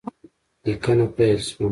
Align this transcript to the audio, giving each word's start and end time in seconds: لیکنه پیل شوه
لیکنه 0.65 1.05
پیل 1.15 1.37
شوه 1.47 1.67